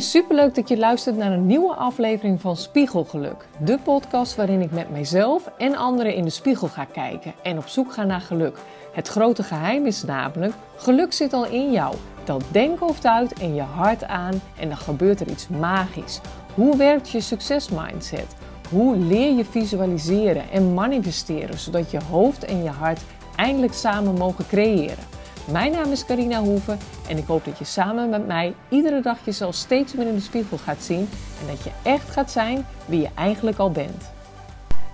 [0.00, 3.48] Superleuk dat je luistert naar een nieuwe aflevering van Spiegelgeluk.
[3.64, 7.66] De podcast waarin ik met mijzelf en anderen in de spiegel ga kijken en op
[7.66, 8.58] zoek ga naar geluk.
[8.92, 11.94] Het grote geheim is namelijk, geluk zit al in jou.
[12.24, 16.20] Dat denkhoofd uit en je hart aan en dan gebeurt er iets magisch.
[16.54, 18.36] Hoe werkt je succesmindset?
[18.70, 23.00] Hoe leer je visualiseren en manifesteren zodat je hoofd en je hart
[23.36, 25.11] eindelijk samen mogen creëren?
[25.50, 29.24] Mijn naam is Carina Hoeven en ik hoop dat je samen met mij iedere dag
[29.24, 31.08] jezelf steeds meer in de spiegel gaat zien
[31.40, 34.12] en dat je echt gaat zijn wie je eigenlijk al bent.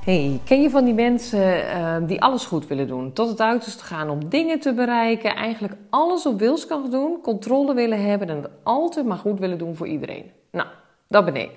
[0.04, 3.84] Hey, ken je van die mensen uh, die alles goed willen doen, tot het uiterste
[3.84, 8.50] gaan om dingen te bereiken, eigenlijk alles op wilskracht doen, controle willen hebben en het
[8.62, 10.30] altijd maar goed willen doen voor iedereen?
[10.50, 10.68] Nou,
[11.08, 11.50] dat ben ik.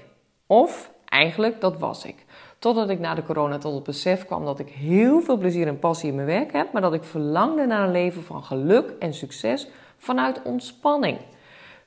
[0.48, 2.26] Of eigenlijk, dat was ik.
[2.62, 5.80] Totdat ik na de corona tot het besef kwam dat ik heel veel plezier en
[5.80, 9.14] passie in mijn werk heb, maar dat ik verlangde naar een leven van geluk en
[9.14, 11.18] succes vanuit ontspanning.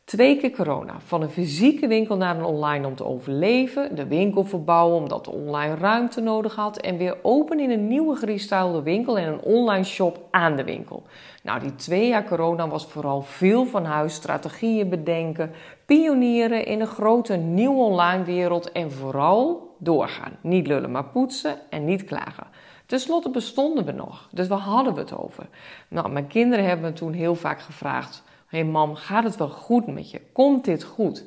[0.05, 1.01] Twee keer corona.
[1.01, 3.97] Van een fysieke winkel naar een online om te overleven.
[3.97, 6.77] De winkel verbouwen omdat de online ruimte nodig had.
[6.79, 11.03] En weer open in een nieuwe gerestylede winkel en een online shop aan de winkel.
[11.43, 15.51] Nou, die twee jaar corona was vooral veel van huis, strategieën bedenken,
[15.87, 20.37] pionieren in een grote nieuwe online wereld en vooral doorgaan.
[20.41, 22.47] Niet lullen, maar poetsen en niet klagen.
[22.87, 25.49] Ten slotte bestonden we nog, dus waar hadden we het over?
[25.89, 28.23] Nou, mijn kinderen hebben me toen heel vaak gevraagd
[28.55, 30.21] hey mam, gaat het wel goed met je?
[30.33, 31.25] Komt dit goed?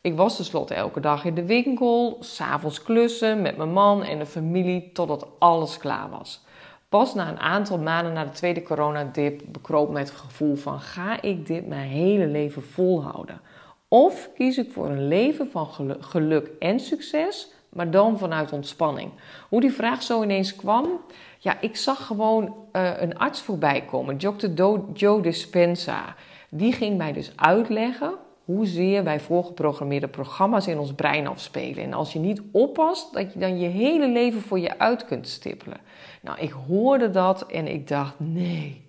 [0.00, 4.26] Ik was tenslotte elke dag in de winkel, s'avonds klussen met mijn man en de
[4.26, 6.44] familie totdat alles klaar was.
[6.88, 11.22] Pas na een aantal maanden na de tweede coronadip bekroop me het gevoel van ga
[11.22, 13.40] ik dit mijn hele leven volhouden?
[13.88, 15.68] Of kies ik voor een leven van
[16.00, 19.10] geluk en succes, maar dan vanuit ontspanning?
[19.48, 21.00] Hoe die vraag zo ineens kwam?
[21.38, 24.46] Ja, ik zag gewoon uh, een arts voorbij komen, Dr.
[24.94, 26.14] Joe Dispenza.
[26.50, 31.84] Die ging mij dus uitleggen hoezeer wij voorgeprogrammeerde programma's in ons brein afspelen.
[31.84, 35.28] En als je niet oppast, dat je dan je hele leven voor je uit kunt
[35.28, 35.78] stippelen.
[36.20, 38.84] Nou, ik hoorde dat en ik dacht, nee,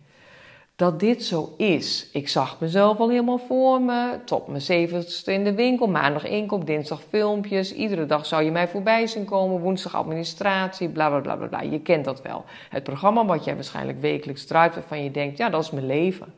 [0.75, 2.09] dat dit zo is.
[2.11, 6.65] Ik zag mezelf al helemaal voor me, tot mijn zeventigste in de winkel, maandag inkoop,
[6.65, 7.73] dinsdag filmpjes.
[7.73, 11.61] Iedere dag zou je mij voorbij zien komen, woensdag administratie, bla bla bla bla.
[11.61, 12.45] Je kent dat wel.
[12.69, 16.33] Het programma wat jij waarschijnlijk wekelijks draait, waarvan je denkt, ja, dat is mijn leven.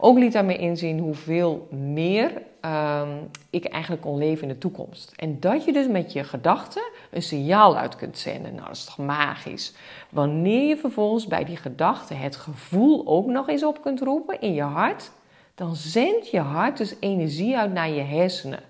[0.00, 5.12] Ook liet me inzien hoeveel meer um, ik eigenlijk kon leven in de toekomst.
[5.16, 8.54] En dat je dus met je gedachten een signaal uit kunt zenden.
[8.54, 9.74] Nou, dat is toch magisch.
[10.10, 14.54] Wanneer je vervolgens bij die gedachten het gevoel ook nog eens op kunt roepen in
[14.54, 15.10] je hart,
[15.54, 18.60] dan zendt je hart dus energie uit naar je hersenen.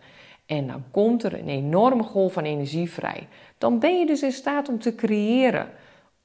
[0.46, 3.28] En dan komt er een enorme golf van energie vrij.
[3.58, 5.68] Dan ben je dus in staat om te creëren.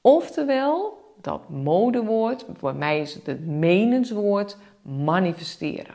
[0.00, 5.94] Oftewel, dat modewoord, voor mij is het het menenswoord, manifesteren.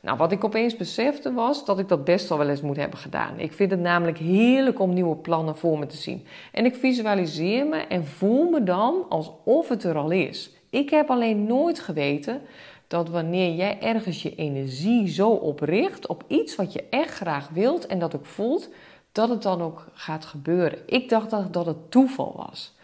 [0.00, 2.98] Nou, wat ik opeens besefte was dat ik dat best wel wel eens moet hebben
[2.98, 3.38] gedaan.
[3.38, 6.26] Ik vind het namelijk heerlijk om nieuwe plannen voor me te zien.
[6.52, 10.50] En ik visualiseer me en voel me dan alsof het er al is.
[10.70, 12.40] Ik heb alleen nooit geweten
[12.88, 17.86] dat wanneer jij ergens je energie zo opricht op iets wat je echt graag wilt
[17.86, 18.68] en dat ook voelt,
[19.12, 20.78] dat het dan ook gaat gebeuren.
[20.86, 22.76] Ik dacht dat, dat het toeval was.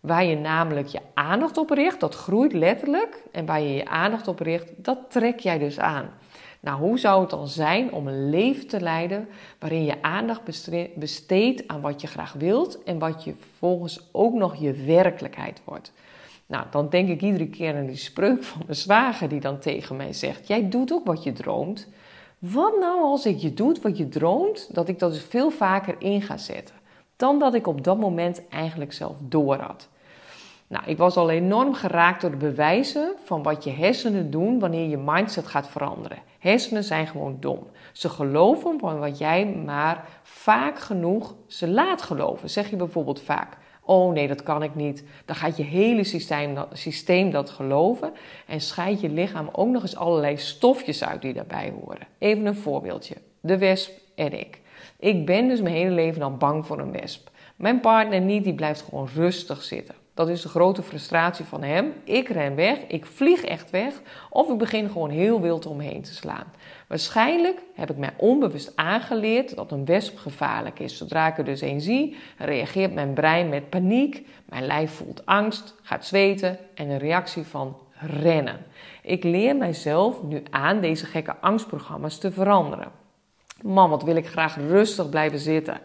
[0.00, 3.22] Waar je namelijk je aandacht op richt, dat groeit letterlijk.
[3.32, 6.10] En waar je je aandacht op richt, dat trek jij dus aan.
[6.60, 9.28] Nou, hoe zou het dan zijn om een leven te leiden
[9.58, 10.42] waarin je aandacht
[10.94, 15.92] besteedt aan wat je graag wilt en wat je vervolgens ook nog je werkelijkheid wordt?
[16.46, 19.96] Nou, dan denk ik iedere keer aan die spreuk van mijn zwager die dan tegen
[19.96, 21.88] mij zegt: Jij doet ook wat je droomt.
[22.38, 25.94] Wat nou als ik je doet wat je droomt, dat ik dat dus veel vaker
[25.98, 26.74] in ga zetten?
[27.20, 29.88] Dan dat ik op dat moment eigenlijk zelf door had.
[30.66, 34.88] Nou, ik was al enorm geraakt door de bewijzen van wat je hersenen doen wanneer
[34.88, 36.18] je mindset gaat veranderen.
[36.38, 37.66] Hersenen zijn gewoon dom.
[37.92, 42.50] Ze geloven van wat jij maar vaak genoeg ze laat geloven.
[42.50, 45.04] Zeg je bijvoorbeeld vaak: Oh nee, dat kan ik niet.
[45.24, 48.12] Dan gaat je hele systeem dat, systeem dat geloven
[48.46, 52.06] en scheidt je lichaam ook nog eens allerlei stofjes uit die daarbij horen.
[52.18, 54.60] Even een voorbeeldje: de wesp en ik.
[55.00, 57.30] Ik ben dus mijn hele leven al bang voor een wesp.
[57.56, 59.94] Mijn partner niet, die blijft gewoon rustig zitten.
[60.14, 61.92] Dat is de grote frustratie van hem.
[62.04, 63.94] Ik ren weg, ik vlieg echt weg,
[64.30, 66.44] of ik begin gewoon heel wild omheen te slaan.
[66.88, 70.96] Waarschijnlijk heb ik mij onbewust aangeleerd dat een wesp gevaarlijk is.
[70.96, 75.74] Zodra ik er dus een zie, reageert mijn brein met paniek, mijn lijf voelt angst,
[75.82, 78.58] gaat zweten en een reactie van rennen.
[79.02, 82.99] Ik leer mijzelf nu aan deze gekke angstprogramma's te veranderen.
[83.62, 85.80] Man, wat wil ik graag rustig blijven zitten.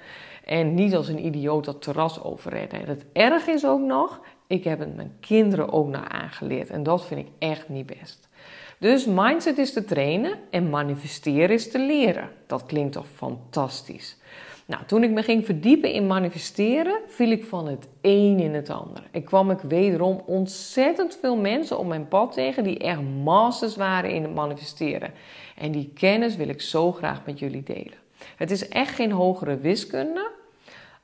[0.45, 2.81] En niet als een idioot dat terras overredden.
[2.81, 6.69] En het erg is ook nog, ik heb het mijn kinderen ook naar aangeleerd.
[6.69, 8.29] En dat vind ik echt niet best.
[8.77, 12.29] Dus mindset is te trainen en manifesteren is te leren.
[12.47, 14.17] Dat klinkt toch fantastisch.
[14.67, 18.69] Nou, toen ik me ging verdiepen in manifesteren, viel ik van het een in het
[18.69, 19.03] ander.
[19.11, 24.11] Ik kwam ik wederom ontzettend veel mensen op mijn pad tegen die echt masters waren
[24.11, 25.13] in het manifesteren.
[25.55, 27.97] En die kennis wil ik zo graag met jullie delen.
[28.35, 30.31] Het is echt geen hogere wiskunde.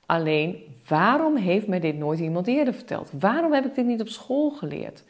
[0.06, 3.12] Alleen, waarom heeft mij dit nooit iemand eerder verteld?
[3.20, 5.04] Waarom heb ik dit niet op school geleerd?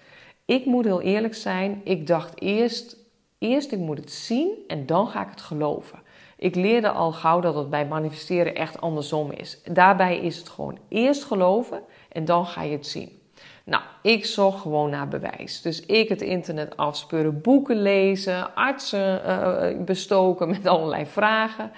[0.45, 2.97] Ik moet heel eerlijk zijn, ik dacht eerst,
[3.41, 5.99] eerst ik moet het zien en dan ga ik het geloven.
[6.37, 9.61] Ik leerde al gauw dat het bij manifesteren echt andersom is.
[9.71, 13.19] Daarbij is het gewoon eerst geloven en dan ga je het zien.
[13.63, 15.61] Nou, ik zocht gewoon naar bewijs.
[15.61, 21.71] Dus ik het internet afspeuren, boeken lezen, artsen uh, bestoken met allerlei vragen.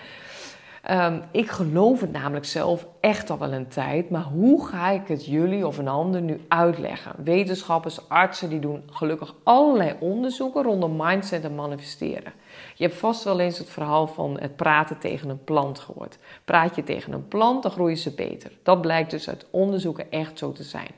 [0.91, 5.07] Um, ik geloof het namelijk zelf echt al wel een tijd, maar hoe ga ik
[5.07, 7.15] het jullie of een ander nu uitleggen?
[7.23, 12.33] Wetenschappers, artsen, die doen gelukkig allerlei onderzoeken rondom mindset en manifesteren.
[12.75, 16.17] Je hebt vast wel eens het verhaal van het praten tegen een plant gehoord.
[16.45, 18.51] Praat je tegen een plant, dan groeien ze beter.
[18.63, 20.91] Dat blijkt dus uit onderzoeken echt zo te zijn.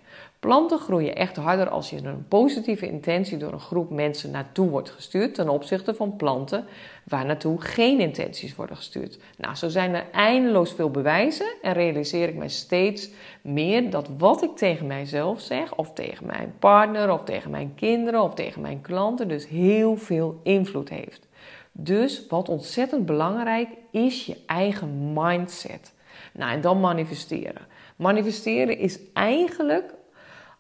[0.45, 4.89] Planten groeien echt harder als je een positieve intentie door een groep mensen naartoe wordt
[4.89, 6.65] gestuurd ten opzichte van planten
[7.03, 9.19] waar naartoe geen intenties worden gestuurd.
[9.37, 13.09] Nou, zo zijn er eindeloos veel bewijzen en realiseer ik mij steeds
[13.41, 18.21] meer dat wat ik tegen mijzelf zeg, of tegen mijn partner, of tegen mijn kinderen,
[18.21, 21.27] of tegen mijn klanten, dus heel veel invloed heeft.
[21.71, 25.93] Dus wat ontzettend belangrijk is je eigen mindset.
[26.33, 27.67] Nou, en dan manifesteren.
[27.95, 29.93] Manifesteren is eigenlijk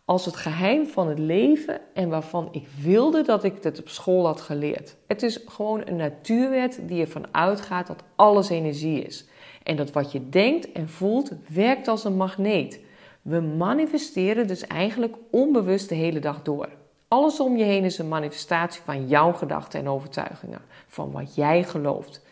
[0.05, 4.25] als het geheim van het leven en waarvan ik wilde dat ik het op school
[4.25, 4.95] had geleerd.
[5.07, 9.25] Het is gewoon een natuurwet die ervan uitgaat dat alles energie is.
[9.63, 12.79] En dat wat je denkt en voelt werkt als een magneet.
[13.21, 16.69] We manifesteren dus eigenlijk onbewust de hele dag door.
[17.07, 21.63] Alles om je heen is een manifestatie van jouw gedachten en overtuigingen, van wat jij
[21.63, 22.25] gelooft.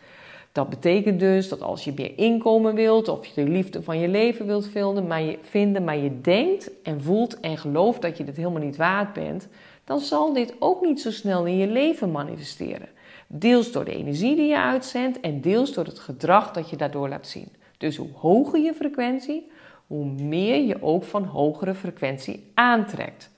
[0.54, 4.08] Dat betekent dus dat als je meer inkomen wilt of je de liefde van je
[4.08, 8.24] leven wilt vinden maar, je, vinden, maar je denkt en voelt en gelooft dat je
[8.24, 9.48] dit helemaal niet waard bent,
[9.84, 12.88] dan zal dit ook niet zo snel in je leven manifesteren.
[13.26, 17.08] Deels door de energie die je uitzendt en deels door het gedrag dat je daardoor
[17.08, 17.48] laat zien.
[17.78, 19.50] Dus hoe hoger je frequentie,
[19.86, 23.30] hoe meer je ook van hogere frequentie aantrekt.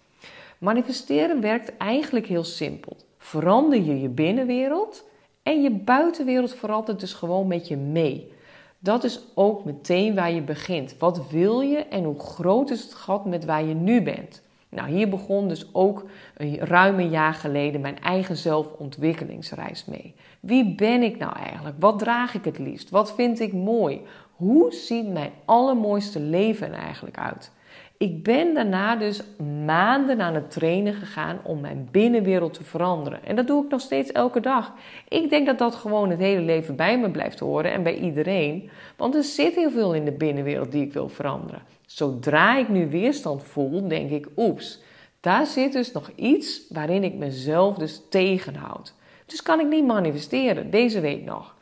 [0.59, 2.97] Manifesteren werkt eigenlijk heel simpel.
[3.19, 5.05] Verander je je binnenwereld
[5.46, 8.32] en je buitenwereld verandert dus gewoon met je mee.
[8.78, 10.98] Dat is ook meteen waar je begint.
[10.98, 14.43] Wat wil je en hoe groot is het gat met waar je nu bent?
[14.69, 16.04] Nou, hier begon dus ook
[16.37, 20.14] een ruim een jaar geleden mijn eigen zelfontwikkelingsreis mee.
[20.40, 21.76] Wie ben ik nou eigenlijk?
[21.78, 22.90] Wat draag ik het liefst?
[22.90, 24.00] Wat vind ik mooi?
[24.37, 27.50] Hoe ziet mijn allermooiste leven eigenlijk uit?
[27.98, 29.22] Ik ben daarna dus
[29.64, 33.25] maanden aan het trainen gegaan om mijn binnenwereld te veranderen.
[33.25, 34.72] En dat doe ik nog steeds elke dag.
[35.08, 38.70] Ik denk dat dat gewoon het hele leven bij me blijft horen en bij iedereen.
[38.96, 41.62] Want er zit heel veel in de binnenwereld die ik wil veranderen.
[41.87, 44.82] Zodra ik nu weerstand voel, denk ik, oeps,
[45.20, 48.94] daar zit dus nog iets waarin ik mezelf dus tegenhoud.
[49.26, 51.54] Dus kan ik niet manifesteren, deze week nog.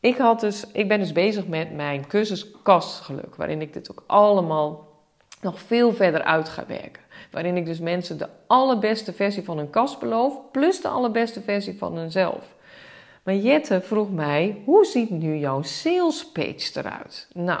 [0.00, 2.46] Ik, had dus, ik ben dus bezig met mijn cursus
[3.36, 4.91] waarin ik dit ook allemaal
[5.42, 7.02] nog veel verder uit ga werken.
[7.30, 11.78] Waarin ik dus mensen de allerbeste versie van hun kast beloof, plus de allerbeste versie
[11.78, 12.54] van hunzelf.
[13.22, 17.28] Maar Jette vroeg mij: hoe ziet nu jouw sales page eruit?
[17.34, 17.60] Nou,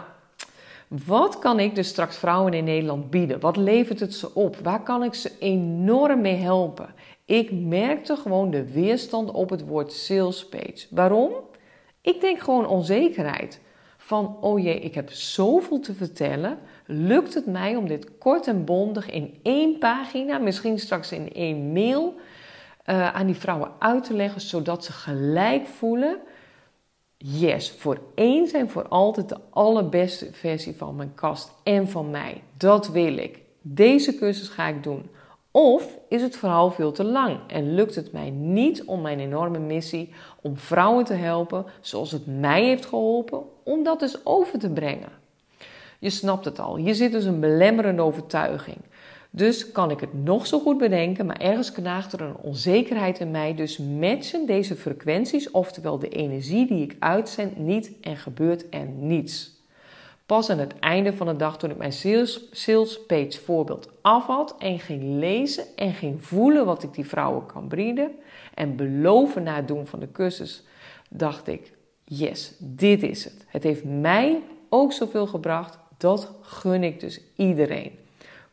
[1.06, 3.40] wat kan ik dus straks vrouwen in Nederland bieden?
[3.40, 4.56] Wat levert het ze op?
[4.56, 6.94] Waar kan ik ze enorm mee helpen?
[7.24, 10.86] Ik merkte gewoon de weerstand op het woord sales page.
[10.90, 11.32] Waarom?
[12.00, 13.60] Ik denk gewoon onzekerheid.
[13.96, 16.58] Van, oh jee, ik heb zoveel te vertellen
[16.92, 21.72] lukt het mij om dit kort en bondig in één pagina, misschien straks in één
[21.72, 22.14] mail,
[22.86, 26.18] uh, aan die vrouwen uit te leggen, zodat ze gelijk voelen:
[27.16, 32.42] yes, voor eens en voor altijd de allerbeste versie van mijn kast en van mij.
[32.56, 33.40] Dat wil ik.
[33.60, 35.10] Deze cursus ga ik doen.
[35.50, 39.58] Of is het verhaal veel te lang en lukt het mij niet om mijn enorme
[39.58, 44.70] missie om vrouwen te helpen zoals het mij heeft geholpen, om dat dus over te
[44.70, 45.21] brengen?
[46.02, 46.76] Je snapt het al.
[46.76, 48.76] Hier zit dus een belemmerende overtuiging.
[49.30, 53.30] Dus kan ik het nog zo goed bedenken, maar ergens knaagt er een onzekerheid in
[53.30, 53.54] mij.
[53.54, 59.60] Dus matchen deze frequenties, oftewel de energie die ik uitzend, niet en gebeurt er niets.
[60.26, 61.92] Pas aan het einde van de dag, toen ik mijn
[62.50, 67.46] sales page voorbeeld af had en ging lezen en ging voelen wat ik die vrouwen
[67.46, 68.10] kan bieden
[68.54, 70.64] en beloven na het doen van de cursus,
[71.10, 71.72] dacht ik:
[72.04, 73.44] yes, dit is het.
[73.48, 77.98] Het heeft mij ook zoveel gebracht dat gun ik dus iedereen.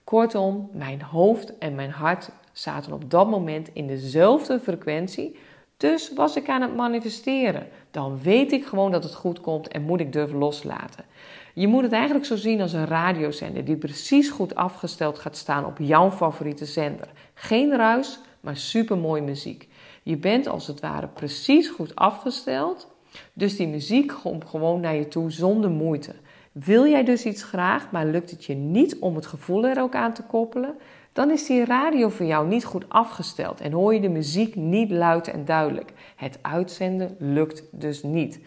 [0.03, 5.39] Kortom, mijn hoofd en mijn hart zaten op dat moment in dezelfde frequentie.
[5.77, 7.67] Dus was ik aan het manifesteren.
[7.91, 11.05] Dan weet ik gewoon dat het goed komt en moet ik durven loslaten.
[11.53, 15.65] Je moet het eigenlijk zo zien als een radiozender die precies goed afgesteld gaat staan
[15.65, 17.07] op jouw favoriete zender.
[17.33, 19.67] Geen ruis, maar supermooi muziek.
[20.03, 22.87] Je bent als het ware precies goed afgesteld,
[23.33, 26.15] dus die muziek komt gewoon naar je toe zonder moeite.
[26.51, 29.95] Wil jij dus iets graag, maar lukt het je niet om het gevoel er ook
[29.95, 30.75] aan te koppelen,
[31.13, 34.91] dan is die radio voor jou niet goed afgesteld en hoor je de muziek niet
[34.91, 35.91] luid en duidelijk.
[36.15, 38.39] Het uitzenden lukt dus niet.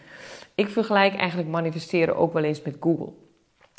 [0.55, 3.13] Ik vergelijk eigenlijk manifesteren ook wel eens met Google.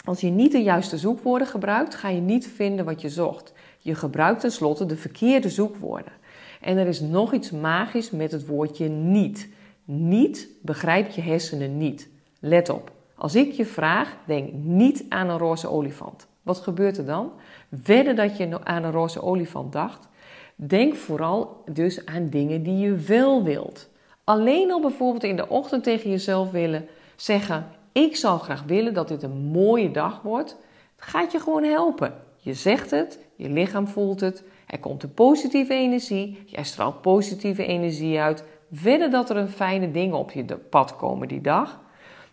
[0.04, 3.52] Als je niet de juiste zoekwoorden gebruikt, ga je niet vinden wat je zocht.
[3.78, 6.12] Je gebruikt tenslotte de verkeerde zoekwoorden.
[6.60, 9.48] En er is nog iets magisch met het woordje niet.
[9.84, 12.08] Niet begrijpt je hersenen niet.
[12.40, 12.93] Let op.
[13.16, 16.26] Als ik je vraag, denk niet aan een roze olifant.
[16.42, 17.32] Wat gebeurt er dan?
[17.68, 20.08] Wedden dat je aan een roze olifant dacht.
[20.54, 23.88] Denk vooral dus aan dingen die je wel wilt.
[24.24, 29.08] Alleen al bijvoorbeeld in de ochtend tegen jezelf willen zeggen: Ik zou graag willen dat
[29.08, 30.56] dit een mooie dag wordt.
[30.96, 32.14] gaat je gewoon helpen.
[32.36, 37.66] Je zegt het, je lichaam voelt het, er komt een positieve energie, jij straalt positieve
[37.66, 38.44] energie uit.
[38.68, 41.80] Wedden dat er een fijne dingen op je pad komen die dag.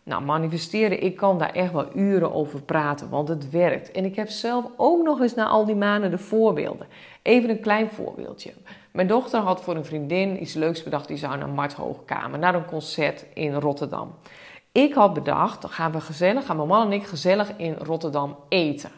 [0.04, 3.92] Nou, manifesteren, ik kan daar echt wel uren over praten, want het werkt.
[3.92, 6.88] En ik heb zelf ook nog eens na al die maanden de voorbeelden.
[7.22, 8.54] Even een klein voorbeeldje.
[8.92, 11.08] Mijn dochter had voor een vriendin iets leuks bedacht.
[11.08, 14.16] Die zou naar Mart Hoogkamer, naar een concert in Rotterdam.
[14.72, 18.36] Ik had bedacht, dan gaan we gezellig, gaan mijn man en ik gezellig in Rotterdam
[18.50, 18.92] eten.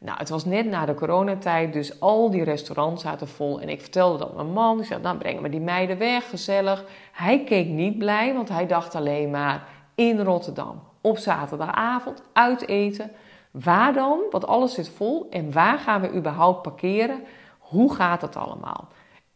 [0.00, 3.60] Nou, het was net na de coronatijd, dus al die restaurants zaten vol.
[3.60, 4.80] En ik vertelde dat mijn man.
[4.80, 6.84] Ik zei, nou brengen we die meiden weg, gezellig.
[7.12, 9.68] Hij keek niet blij, want hij dacht alleen maar
[10.00, 10.82] in Rotterdam.
[11.00, 13.10] Op zaterdagavond, uit eten.
[13.50, 14.20] Waar dan?
[14.30, 15.26] Want alles zit vol.
[15.30, 17.20] En waar gaan we überhaupt parkeren?
[17.58, 18.88] Hoe gaat het allemaal?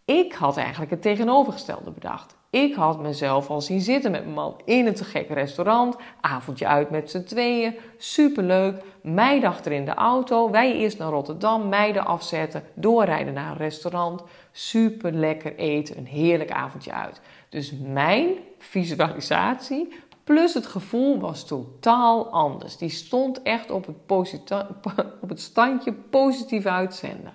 [0.04, 2.36] Ik had eigenlijk het tegenovergestelde bedacht.
[2.50, 5.96] Ik had mezelf al zien zitten met mijn man in een te gek restaurant.
[6.20, 7.74] Avondje uit met z'n tweeën.
[7.96, 8.82] Superleuk.
[9.02, 10.50] Meiden achter in de auto.
[10.50, 11.68] Wij eerst naar Rotterdam.
[11.68, 12.62] Meiden afzetten.
[12.74, 14.22] Doorrijden naar een restaurant.
[14.52, 15.98] Super lekker eten.
[15.98, 17.20] Een heerlijk avondje uit.
[17.48, 18.28] Dus mijn
[18.58, 19.92] visualisatie
[20.24, 22.76] plus het gevoel was totaal anders.
[22.76, 24.52] Die stond echt op het,
[25.22, 27.32] op het standje positief uitzenden.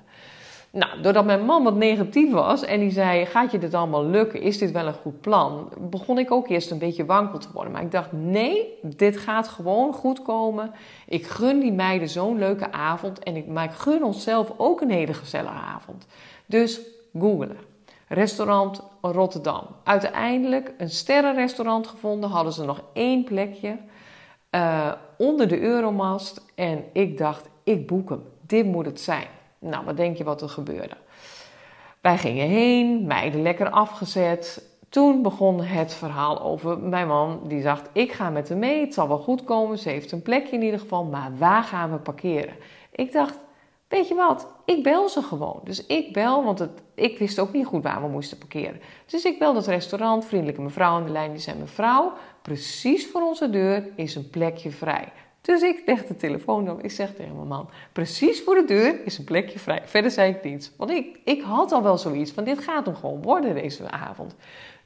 [0.71, 4.41] Nou, doordat mijn man wat negatief was en die zei: Gaat je dit allemaal lukken?
[4.41, 5.71] Is dit wel een goed plan?
[5.79, 7.71] Begon ik ook eerst een beetje wankel te worden.
[7.71, 10.71] Maar ik dacht: Nee, dit gaat gewoon goed komen.
[11.07, 13.19] Ik gun die meiden zo'n leuke avond.
[13.19, 16.05] En ik, maar gun onszelf ook een hele gezellige avond.
[16.45, 16.81] Dus
[17.19, 17.68] googelen.
[18.09, 19.65] Restaurant Rotterdam.
[19.83, 22.29] Uiteindelijk een sterrenrestaurant gevonden.
[22.29, 23.77] Hadden ze nog één plekje
[24.51, 26.45] uh, onder de Euromast.
[26.55, 28.23] En ik dacht: Ik boek hem.
[28.41, 29.27] Dit moet het zijn.
[29.59, 30.97] Nou, wat denk je wat er gebeurde?
[32.01, 34.67] Wij gingen heen, meiden lekker afgezet.
[34.89, 37.39] Toen begon het verhaal over mijn man.
[37.47, 39.77] Die dacht: Ik ga met hem mee, het zal wel goed komen.
[39.77, 42.55] Ze heeft een plekje in ieder geval, maar waar gaan we parkeren?
[42.91, 43.39] Ik dacht:
[43.89, 44.47] Weet je wat?
[44.65, 45.61] Ik bel ze gewoon.
[45.63, 48.81] Dus ik bel, want het, ik wist ook niet goed waar we moesten parkeren.
[49.05, 51.31] Dus ik bel dat restaurant, vriendelijke mevrouw aan de lijn.
[51.31, 55.11] Die zei: Mevrouw, precies voor onze deur is een plekje vrij.
[55.41, 56.83] Dus ik leg de telefoon op.
[56.83, 59.81] Ik zeg tegen mijn man: Precies voor de deur is een plekje vrij.
[59.85, 60.71] Verder zei ik niets.
[60.77, 64.35] Want ik, ik had al wel zoiets van: Dit gaat hem gewoon worden deze avond.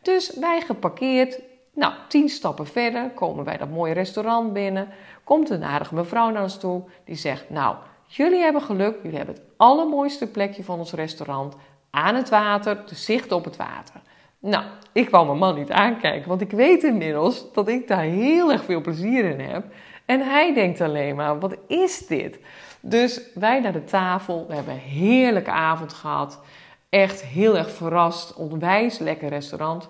[0.01, 1.39] Dus wij geparkeerd.
[1.73, 4.87] Nou, tien stappen verder komen wij dat mooie restaurant binnen.
[5.23, 6.83] Komt een aardige mevrouw naar ons toe.
[7.05, 7.75] Die zegt: Nou,
[8.15, 8.95] jullie hebben geluk.
[9.03, 11.55] Jullie hebben het allermooiste plekje van ons restaurant.
[11.89, 14.01] Aan het water, de zicht op het water.
[14.39, 18.51] Nou, ik wou mijn man niet aankijken, want ik weet inmiddels dat ik daar heel
[18.51, 19.65] erg veel plezier in heb.
[20.05, 22.39] En hij denkt alleen maar, wat is dit?
[22.79, 26.39] Dus wij naar de tafel, we hebben een heerlijke avond gehad.
[26.89, 29.89] Echt heel erg verrast, onwijs lekker restaurant.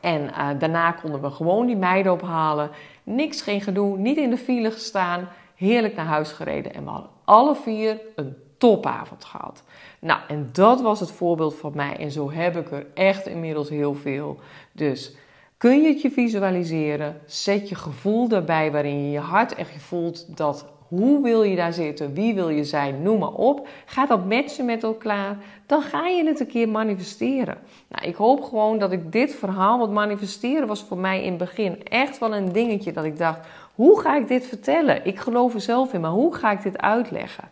[0.00, 2.70] En eh, daarna konden we gewoon die meiden ophalen.
[3.02, 5.28] Niks, geen gedoe, niet in de file gestaan.
[5.60, 9.62] Heerlijk naar huis gereden en we hadden alle vier een topavond gehad.
[9.98, 11.96] Nou, en dat was het voorbeeld van mij.
[11.96, 14.38] En zo heb ik er echt inmiddels heel veel.
[14.72, 15.14] Dus
[15.60, 17.20] Kun je het je visualiseren?
[17.26, 21.72] Zet je gevoel daarbij waarin je je hart echt voelt dat hoe wil je daar
[21.72, 22.14] zitten?
[22.14, 23.02] Wie wil je zijn?
[23.02, 23.68] Noem maar op.
[23.86, 25.36] Ga dat matchen met elkaar.
[25.66, 27.58] Dan ga je het een keer manifesteren.
[27.88, 31.38] Nou, ik hoop gewoon dat ik dit verhaal, wat manifesteren was voor mij in het
[31.38, 33.46] begin echt wel een dingetje dat ik dacht:
[33.80, 35.04] hoe ga ik dit vertellen?
[35.04, 37.48] Ik geloof er zelf in, maar hoe ga ik dit uitleggen?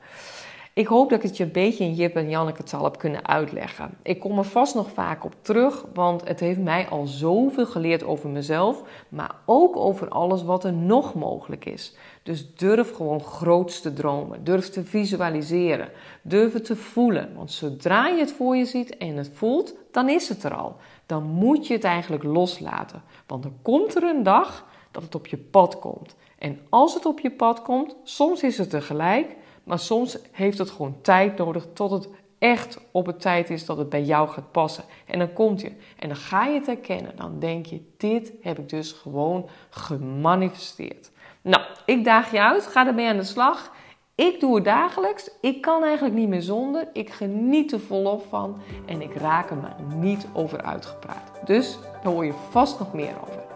[0.72, 3.26] Ik hoop dat ik het je een beetje in Jip en Janneke taal heb kunnen
[3.26, 3.90] uitleggen.
[4.02, 8.04] Ik kom er vast nog vaak op terug, want het heeft mij al zoveel geleerd
[8.04, 11.96] over mezelf, maar ook over alles wat er nog mogelijk is.
[12.22, 15.88] Dus durf gewoon groots te dromen, durf te visualiseren,
[16.22, 17.34] durf het te voelen.
[17.36, 20.76] Want zodra je het voor je ziet en het voelt, dan is het er al.
[21.06, 23.02] Dan moet je het eigenlijk loslaten.
[23.26, 24.66] Want dan komt er een dag
[24.98, 26.16] dat het op je pad komt.
[26.38, 30.70] En als het op je pad komt, soms is het tegelijk, maar soms heeft het
[30.70, 34.52] gewoon tijd nodig tot het echt op het tijd is dat het bij jou gaat
[34.52, 34.84] passen.
[35.06, 35.72] En dan komt je.
[35.98, 37.16] En dan ga je het herkennen.
[37.16, 41.10] Dan denk je, dit heb ik dus gewoon gemanifesteerd.
[41.42, 42.66] Nou, ik daag je uit.
[42.66, 43.72] Ga ermee aan de slag.
[44.14, 45.30] Ik doe het dagelijks.
[45.40, 46.88] Ik kan eigenlijk niet meer zonder.
[46.92, 48.60] Ik geniet er volop van.
[48.86, 51.32] En ik raak er maar niet over uitgepraat.
[51.44, 53.47] Dus daar hoor je vast nog meer over.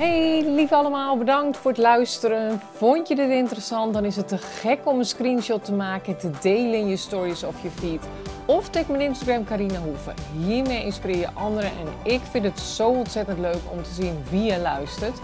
[0.00, 2.60] Hey, lief allemaal, bedankt voor het luisteren.
[2.72, 3.94] Vond je dit interessant?
[3.94, 6.96] Dan is het te gek om een screenshot te maken en te delen in je
[6.96, 8.00] stories of je feed.
[8.46, 10.14] Of tag mijn Instagram Carina Hoeven.
[10.44, 14.42] Hiermee inspireer je anderen en ik vind het zo ontzettend leuk om te zien wie
[14.42, 15.18] je luistert.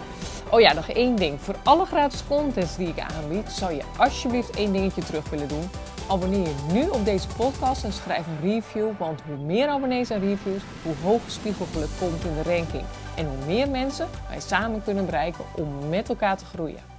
[0.51, 1.41] Oh ja, nog één ding.
[1.41, 5.71] Voor alle gratis contents die ik aanbied, zou je alsjeblieft één dingetje terug willen doen.
[6.09, 10.21] Abonneer je nu op deze podcast en schrijf een review, want hoe meer abonnees en
[10.21, 12.85] reviews, hoe hoger spiegelgeluk komt in de ranking.
[13.17, 16.96] En hoe meer mensen wij samen kunnen bereiken om met elkaar te groeien.